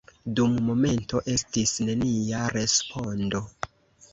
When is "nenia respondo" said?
1.91-3.45